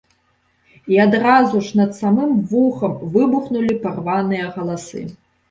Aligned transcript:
І 0.93 0.97
адразу 1.03 1.61
ж, 1.67 1.79
над 1.81 1.91
самым 1.99 2.31
вухам, 2.55 2.97
выбухнулі 3.19 3.79
парваныя 3.85 4.51
галасы. 4.59 5.07